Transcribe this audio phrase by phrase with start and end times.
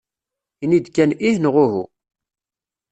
[0.63, 1.83] Ini-d kan ih neɣ uhu.